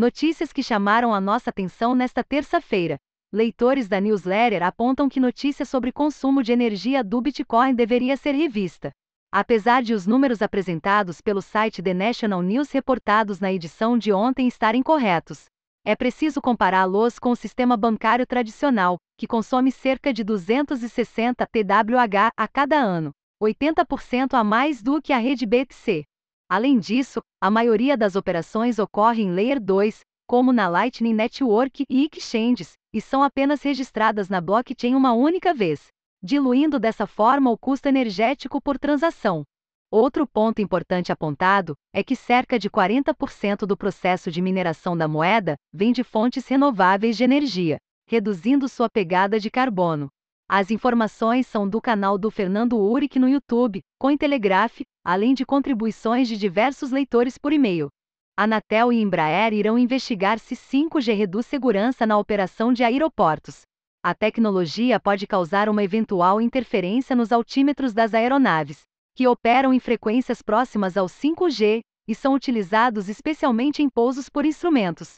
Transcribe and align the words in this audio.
Notícias 0.00 0.50
que 0.50 0.62
chamaram 0.62 1.12
a 1.12 1.20
nossa 1.20 1.50
atenção 1.50 1.94
nesta 1.94 2.24
terça-feira. 2.24 2.96
Leitores 3.30 3.86
da 3.86 4.00
newsletter 4.00 4.62
apontam 4.62 5.10
que 5.10 5.20
notícia 5.20 5.66
sobre 5.66 5.92
consumo 5.92 6.42
de 6.42 6.52
energia 6.52 7.04
do 7.04 7.20
Bitcoin 7.20 7.74
deveria 7.74 8.16
ser 8.16 8.32
revista. 8.32 8.92
Apesar 9.30 9.82
de 9.82 9.92
os 9.92 10.06
números 10.06 10.40
apresentados 10.40 11.20
pelo 11.20 11.42
site 11.42 11.82
The 11.82 11.92
National 11.92 12.40
News 12.40 12.70
reportados 12.70 13.40
na 13.40 13.52
edição 13.52 13.98
de 13.98 14.10
ontem 14.10 14.48
estarem 14.48 14.82
corretos, 14.82 15.44
é 15.84 15.94
preciso 15.94 16.40
compará-los 16.40 17.18
com 17.18 17.32
o 17.32 17.36
sistema 17.36 17.76
bancário 17.76 18.26
tradicional, 18.26 18.96
que 19.18 19.26
consome 19.26 19.70
cerca 19.70 20.14
de 20.14 20.24
260 20.24 21.46
TWh 21.46 22.30
a 22.34 22.48
cada 22.48 22.78
ano, 22.78 23.10
80% 23.38 24.32
a 24.32 24.42
mais 24.42 24.82
do 24.82 25.02
que 25.02 25.12
a 25.12 25.18
rede 25.18 25.44
BTC. 25.44 26.04
Além 26.50 26.80
disso, 26.80 27.20
a 27.40 27.48
maioria 27.48 27.96
das 27.96 28.16
operações 28.16 28.80
ocorre 28.80 29.22
em 29.22 29.30
Layer 29.30 29.60
2, 29.60 30.00
como 30.26 30.52
na 30.52 30.66
Lightning 30.66 31.14
Network 31.14 31.84
e 31.88 32.08
exchanges, 32.12 32.72
e 32.92 33.00
são 33.00 33.22
apenas 33.22 33.62
registradas 33.62 34.28
na 34.28 34.40
blockchain 34.40 34.96
uma 34.96 35.12
única 35.12 35.54
vez, 35.54 35.86
diluindo 36.20 36.80
dessa 36.80 37.06
forma 37.06 37.52
o 37.52 37.56
custo 37.56 37.86
energético 37.86 38.60
por 38.60 38.80
transação. 38.80 39.44
Outro 39.92 40.26
ponto 40.26 40.60
importante 40.60 41.12
apontado 41.12 41.76
é 41.94 42.02
que 42.02 42.16
cerca 42.16 42.58
de 42.58 42.68
40% 42.68 43.64
do 43.64 43.76
processo 43.76 44.28
de 44.28 44.42
mineração 44.42 44.96
da 44.96 45.06
moeda 45.06 45.54
vem 45.72 45.92
de 45.92 46.02
fontes 46.02 46.48
renováveis 46.48 47.16
de 47.16 47.22
energia, 47.22 47.78
reduzindo 48.08 48.68
sua 48.68 48.90
pegada 48.90 49.38
de 49.38 49.50
carbono. 49.52 50.08
As 50.52 50.72
informações 50.72 51.46
são 51.46 51.68
do 51.68 51.80
canal 51.80 52.18
do 52.18 52.28
Fernando 52.28 52.76
Uric 52.76 53.20
no 53.20 53.28
YouTube, 53.28 53.82
Cointelegraph, 54.00 54.80
além 55.04 55.32
de 55.32 55.46
contribuições 55.46 56.26
de 56.26 56.36
diversos 56.36 56.90
leitores 56.90 57.38
por 57.38 57.52
e-mail. 57.52 57.88
Anatel 58.36 58.92
e 58.92 59.00
Embraer 59.00 59.52
irão 59.52 59.78
investigar 59.78 60.40
se 60.40 60.56
5G 60.56 61.14
reduz 61.16 61.46
segurança 61.46 62.04
na 62.04 62.18
operação 62.18 62.72
de 62.72 62.82
aeroportos. 62.82 63.62
A 64.02 64.12
tecnologia 64.12 64.98
pode 64.98 65.24
causar 65.24 65.68
uma 65.68 65.84
eventual 65.84 66.40
interferência 66.40 67.14
nos 67.14 67.30
altímetros 67.30 67.94
das 67.94 68.12
aeronaves, 68.12 68.80
que 69.14 69.28
operam 69.28 69.72
em 69.72 69.78
frequências 69.78 70.42
próximas 70.42 70.96
ao 70.96 71.06
5G 71.06 71.78
e 72.08 72.14
são 72.16 72.34
utilizados 72.34 73.08
especialmente 73.08 73.84
em 73.84 73.88
pousos 73.88 74.28
por 74.28 74.44
instrumentos. 74.44 75.14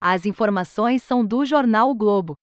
As 0.00 0.24
informações 0.26 1.02
são 1.02 1.26
do 1.26 1.44
jornal 1.44 1.90
o 1.90 1.94
Globo. 1.96 2.36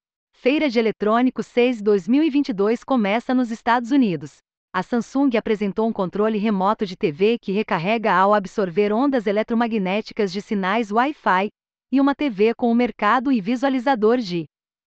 Feira 0.44 0.68
de 0.68 0.78
Eletrônicos 0.78 1.46
6 1.46 1.80
2022 1.80 2.84
começa 2.84 3.32
nos 3.32 3.50
Estados 3.50 3.90
Unidos. 3.90 4.42
A 4.74 4.82
Samsung 4.82 5.38
apresentou 5.38 5.88
um 5.88 5.92
controle 5.92 6.36
remoto 6.36 6.84
de 6.84 6.98
TV 6.98 7.38
que 7.38 7.50
recarrega 7.50 8.12
ao 8.12 8.34
absorver 8.34 8.92
ondas 8.92 9.26
eletromagnéticas 9.26 10.30
de 10.30 10.42
sinais 10.42 10.92
Wi-Fi 10.92 11.48
e 11.90 11.98
uma 11.98 12.14
TV 12.14 12.52
com 12.54 12.70
o 12.70 12.74
mercado 12.74 13.32
e 13.32 13.40
visualizador 13.40 14.18
de 14.18 14.44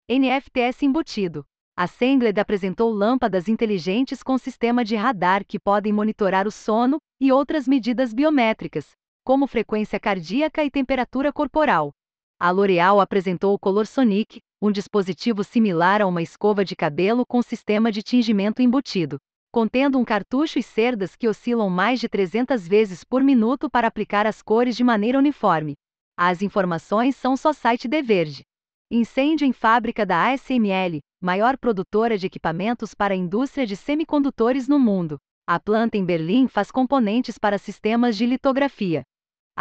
NFTS 0.09 0.83
embutido. 0.83 1.43
A 1.75 1.85
Sengled 1.85 2.39
apresentou 2.39 2.89
lâmpadas 2.89 3.49
inteligentes 3.49 4.23
com 4.23 4.37
sistema 4.37 4.85
de 4.85 4.95
radar 4.95 5.45
que 5.45 5.59
podem 5.59 5.91
monitorar 5.91 6.47
o 6.47 6.51
sono 6.51 6.97
e 7.19 7.29
outras 7.29 7.67
medidas 7.67 8.13
biométricas, 8.13 8.91
como 9.25 9.45
frequência 9.47 9.99
cardíaca 9.99 10.63
e 10.63 10.71
temperatura 10.71 11.29
corporal. 11.33 11.91
A 12.39 12.51
L'Oréal 12.51 13.01
apresentou 13.01 13.53
o 13.53 13.59
Color 13.59 13.85
Sonic, 13.85 14.39
um 14.61 14.71
dispositivo 14.71 15.43
similar 15.43 16.03
a 16.03 16.07
uma 16.07 16.21
escova 16.21 16.63
de 16.63 16.75
cabelo 16.75 17.25
com 17.25 17.41
sistema 17.41 17.91
de 17.91 18.03
tingimento 18.03 18.61
embutido, 18.61 19.17
contendo 19.51 19.97
um 19.97 20.05
cartucho 20.05 20.59
e 20.59 20.63
cerdas 20.63 21.15
que 21.15 21.27
oscilam 21.27 21.67
mais 21.67 21.99
de 21.99 22.07
300 22.07 22.67
vezes 22.67 23.03
por 23.03 23.23
minuto 23.23 23.69
para 23.69 23.87
aplicar 23.87 24.27
as 24.27 24.41
cores 24.41 24.77
de 24.77 24.83
maneira 24.83 25.17
uniforme. 25.17 25.73
As 26.15 26.43
informações 26.43 27.15
são 27.15 27.35
só 27.35 27.51
site 27.51 27.87
de 27.87 28.01
Verde. 28.03 28.43
Incêndio 28.91 29.47
em 29.47 29.53
fábrica 29.53 30.05
da 30.05 30.31
ASML, 30.31 30.99
maior 31.19 31.57
produtora 31.57 32.15
de 32.17 32.27
equipamentos 32.27 32.93
para 32.93 33.15
a 33.15 33.17
indústria 33.17 33.65
de 33.65 33.75
semicondutores 33.75 34.67
no 34.67 34.77
mundo. 34.77 35.17
A 35.47 35.59
planta 35.59 35.97
em 35.97 36.05
Berlim 36.05 36.47
faz 36.47 36.69
componentes 36.69 37.39
para 37.39 37.57
sistemas 37.57 38.15
de 38.15 38.27
litografia. 38.27 39.01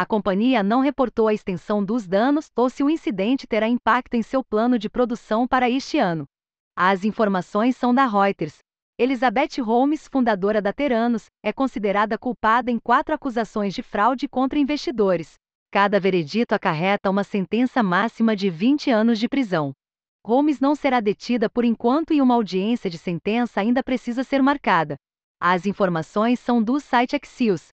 A 0.00 0.06
companhia 0.06 0.62
não 0.62 0.81
reportou 0.81 1.28
a 1.28 1.34
extensão 1.34 1.84
dos 1.84 2.06
danos 2.06 2.49
ou 2.56 2.71
se 2.71 2.83
o 2.83 2.88
incidente 2.88 3.47
terá 3.47 3.69
impacto 3.69 4.15
em 4.15 4.22
seu 4.22 4.43
plano 4.43 4.78
de 4.78 4.88
produção 4.88 5.47
para 5.47 5.69
este 5.69 5.99
ano. 5.99 6.25
As 6.75 7.05
informações 7.05 7.77
são 7.77 7.94
da 7.94 8.06
Reuters. 8.06 8.56
Elizabeth 8.99 9.60
Holmes, 9.60 10.09
fundadora 10.09 10.62
da 10.62 10.72
Teranos, 10.72 11.27
é 11.44 11.53
considerada 11.53 12.16
culpada 12.16 12.71
em 12.71 12.78
quatro 12.78 13.15
acusações 13.15 13.75
de 13.75 13.83
fraude 13.83 14.27
contra 14.27 14.59
investidores, 14.59 15.34
Cada 15.71 16.00
veredito 16.00 16.55
acarreta 16.55 17.10
uma 17.10 17.22
sentença 17.22 17.83
máxima 17.83 18.34
de 18.34 18.49
20 18.49 18.91
anos 18.91 19.19
de 19.19 19.28
prisão. 19.28 19.72
Holmes 20.27 20.60
não 20.60 20.75
será 20.75 20.99
detida 20.99 21.50
por 21.50 21.62
enquanto 21.62 22.15
e 22.15 22.22
uma 22.22 22.37
audiência 22.37 22.89
de 22.89 22.97
sentença 22.97 23.60
ainda 23.60 23.83
precisa 23.83 24.25
ser 24.25 24.43
marcada. 24.43 24.97
As 25.39 25.66
informações 25.66 26.41
são 26.41 26.62
do 26.62 26.81
site 26.81 27.15
Axios. 27.15 27.69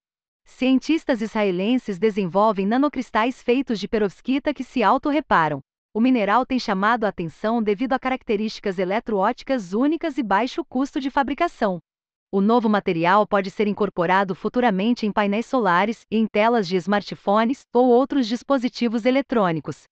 Cientistas 0.57 1.21
israelenses 1.21 1.99
desenvolvem 1.99 2.65
nanocristais 2.65 3.43
feitos 3.43 3.79
de 3.79 3.87
perovskita 3.87 4.55
que 4.55 4.63
se 4.63 4.81
auto-reparam. 4.81 5.59
O 5.93 6.01
mineral 6.01 6.47
tem 6.47 6.57
chamado 6.57 7.03
a 7.03 7.09
atenção 7.09 7.61
devido 7.61 7.93
a 7.93 7.99
características 7.99 8.79
eletroóticas 8.79 9.73
únicas 9.73 10.17
e 10.17 10.23
baixo 10.23 10.65
custo 10.65 10.99
de 10.99 11.11
fabricação. 11.11 11.77
O 12.31 12.41
novo 12.41 12.67
material 12.67 13.27
pode 13.27 13.51
ser 13.51 13.67
incorporado 13.67 14.33
futuramente 14.33 15.05
em 15.05 15.11
painéis 15.11 15.45
solares 15.45 16.01
e 16.09 16.17
em 16.17 16.25
telas 16.25 16.67
de 16.67 16.75
smartphones 16.77 17.61
ou 17.71 17.87
outros 17.89 18.27
dispositivos 18.27 19.05
eletrônicos. 19.05 19.83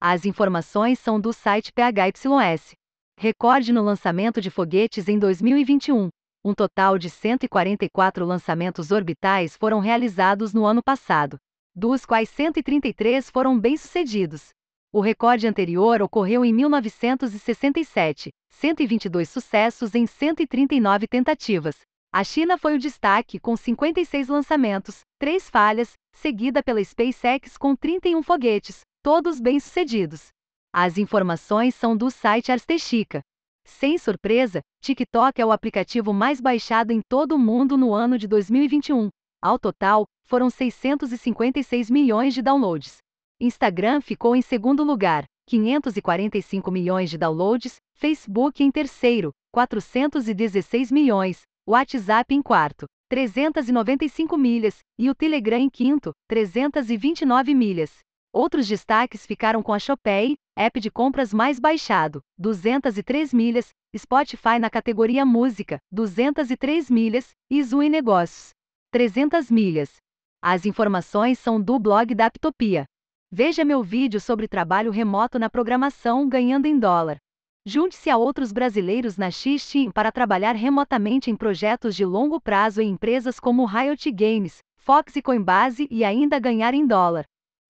As 0.00 0.24
informações 0.24 0.98
são 0.98 1.20
do 1.20 1.34
site 1.34 1.70
PHYS. 1.70 2.72
Recorde 3.18 3.74
no 3.74 3.82
lançamento 3.82 4.40
de 4.40 4.48
foguetes 4.48 5.06
em 5.06 5.18
2021. 5.18 6.08
Um 6.46 6.52
total 6.52 6.98
de 6.98 7.08
144 7.08 8.26
lançamentos 8.26 8.90
orbitais 8.90 9.56
foram 9.56 9.80
realizados 9.80 10.52
no 10.52 10.66
ano 10.66 10.82
passado, 10.82 11.38
dos 11.74 12.04
quais 12.04 12.28
133 12.28 13.30
foram 13.30 13.58
bem-sucedidos. 13.58 14.50
O 14.92 15.00
recorde 15.00 15.46
anterior 15.46 16.02
ocorreu 16.02 16.44
em 16.44 16.52
1967, 16.52 18.30
122 18.50 19.26
sucessos 19.30 19.94
em 19.94 20.06
139 20.06 21.08
tentativas. 21.08 21.80
A 22.12 22.22
China 22.22 22.58
foi 22.58 22.74
o 22.74 22.78
destaque 22.78 23.40
com 23.40 23.56
56 23.56 24.28
lançamentos, 24.28 25.00
3 25.18 25.48
falhas, 25.48 25.94
seguida 26.12 26.62
pela 26.62 26.84
SpaceX 26.84 27.56
com 27.56 27.74
31 27.74 28.22
foguetes, 28.22 28.82
todos 29.02 29.40
bem-sucedidos. 29.40 30.28
As 30.70 30.98
informações 30.98 31.74
são 31.74 31.96
do 31.96 32.10
site 32.10 32.52
Arstechica. 32.52 33.22
Sem 33.66 33.98
surpresa, 33.98 34.60
TikTok 34.80 35.40
é 35.40 35.44
o 35.44 35.52
aplicativo 35.52 36.12
mais 36.12 36.40
baixado 36.40 36.90
em 36.90 37.00
todo 37.06 37.34
o 37.34 37.38
mundo 37.38 37.76
no 37.76 37.92
ano 37.92 38.16
de 38.16 38.26
2021. 38.26 39.08
Ao 39.42 39.58
total, 39.58 40.06
foram 40.24 40.48
656 40.48 41.90
milhões 41.90 42.32
de 42.32 42.40
downloads. 42.40 42.98
Instagram 43.40 44.00
ficou 44.00 44.34
em 44.34 44.40
segundo 44.40 44.82
lugar, 44.82 45.24
545 45.46 46.70
milhões 46.70 47.10
de 47.10 47.18
downloads, 47.18 47.76
Facebook 47.94 48.62
em 48.62 48.70
terceiro, 48.70 49.32
416 49.52 50.90
milhões, 50.90 51.42
WhatsApp 51.68 52.34
em 52.34 52.40
quarto, 52.40 52.86
395 53.10 54.36
milhas, 54.38 54.78
e 54.98 55.10
o 55.10 55.14
Telegram 55.14 55.58
em 55.58 55.68
quinto, 55.68 56.12
329 56.28 57.54
milhas. 57.54 57.98
Outros 58.34 58.66
destaques 58.66 59.24
ficaram 59.24 59.62
com 59.62 59.72
a 59.72 59.78
Shopee, 59.78 60.36
app 60.56 60.80
de 60.80 60.90
compras 60.90 61.32
mais 61.32 61.60
baixado, 61.60 62.20
203 62.36 63.32
milhas, 63.32 63.68
Spotify 63.96 64.58
na 64.58 64.68
categoria 64.68 65.24
Música, 65.24 65.78
203 65.92 66.90
milhas, 66.90 67.30
e 67.48 67.62
Zoom 67.62 67.88
Negócios, 67.88 68.50
300 68.90 69.52
milhas. 69.52 69.98
As 70.42 70.66
informações 70.66 71.38
são 71.38 71.62
do 71.62 71.78
blog 71.78 72.12
da 72.12 72.26
Aptopia. 72.26 72.86
Veja 73.30 73.64
meu 73.64 73.84
vídeo 73.84 74.20
sobre 74.20 74.48
trabalho 74.48 74.90
remoto 74.90 75.38
na 75.38 75.48
programação 75.48 76.28
ganhando 76.28 76.66
em 76.66 76.76
dólar. 76.76 77.18
Junte-se 77.64 78.10
a 78.10 78.16
outros 78.16 78.50
brasileiros 78.50 79.16
na 79.16 79.30
X-Team 79.30 79.92
para 79.92 80.10
trabalhar 80.10 80.56
remotamente 80.56 81.30
em 81.30 81.36
projetos 81.36 81.94
de 81.94 82.04
longo 82.04 82.40
prazo 82.40 82.82
em 82.82 82.90
empresas 82.90 83.38
como 83.38 83.64
Riot 83.64 84.10
Games, 84.10 84.58
Fox 84.76 85.14
e 85.14 85.22
Coinbase 85.22 85.86
e 85.88 86.04
ainda 86.04 86.40
ganhar 86.40 86.74
em 86.74 86.84
dólar. 86.84 87.24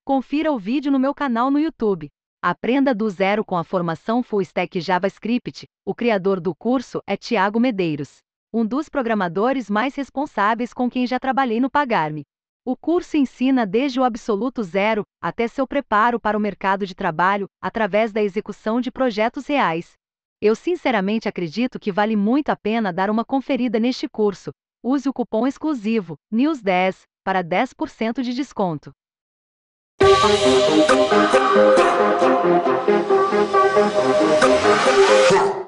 Confira 0.07 0.51
o 0.51 0.59
vídeo 0.59 0.91
no 0.91 0.99
meu 0.99 1.15
canal 1.15 1.49
no 1.49 1.57
YouTube. 1.57 2.11
Aprenda 2.39 2.93
do 2.93 3.09
zero 3.09 3.43
com 3.43 3.57
a 3.57 3.63
formação 3.63 4.21
Full 4.21 4.43
Stack 4.43 4.79
JavaScript. 4.79 5.65
O 5.83 5.95
criador 5.95 6.39
do 6.39 6.53
curso 6.53 7.01
é 7.07 7.17
Tiago 7.17 7.59
Medeiros, 7.59 8.19
um 8.53 8.63
dos 8.63 8.87
programadores 8.87 9.67
mais 9.67 9.95
responsáveis 9.95 10.71
com 10.73 10.91
quem 10.91 11.07
já 11.07 11.19
trabalhei 11.19 11.59
no 11.59 11.71
Pagarme. 11.71 12.21
O 12.63 12.77
curso 12.77 13.17
ensina 13.17 13.65
desde 13.65 13.99
o 13.99 14.03
absoluto 14.03 14.61
zero 14.61 15.01
até 15.19 15.47
seu 15.47 15.67
preparo 15.67 16.19
para 16.19 16.37
o 16.37 16.39
mercado 16.39 16.85
de 16.85 16.93
trabalho 16.93 17.47
através 17.59 18.13
da 18.13 18.21
execução 18.21 18.79
de 18.79 18.91
projetos 18.91 19.47
reais. 19.47 19.93
Eu 20.39 20.55
sinceramente 20.55 21.27
acredito 21.27 21.79
que 21.79 21.91
vale 21.91 22.15
muito 22.15 22.49
a 22.49 22.55
pena 22.55 22.93
dar 22.93 23.09
uma 23.09 23.25
conferida 23.25 23.79
neste 23.79 24.07
curso. 24.07 24.51
Use 24.83 25.09
o 25.09 25.13
cupom 25.13 25.47
exclusivo 25.47 26.15
NEWS10 26.31 27.05
para 27.23 27.43
10% 27.43 28.21
de 28.21 28.35
desconto. 28.35 28.91
Thank 30.27 30.85
you. 35.59 35.64